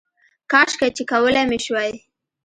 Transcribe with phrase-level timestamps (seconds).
[0.51, 1.91] کاشکې چې کولی مې شوای